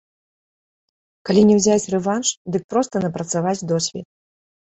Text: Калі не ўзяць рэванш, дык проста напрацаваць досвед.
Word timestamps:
Калі 1.29 1.43
не 1.49 1.55
ўзяць 1.59 1.89
рэванш, 1.95 2.27
дык 2.55 2.63
проста 2.75 2.95
напрацаваць 3.05 3.67
досвед. 3.75 4.07